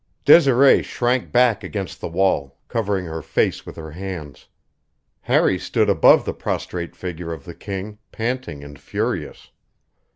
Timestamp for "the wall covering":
2.01-3.05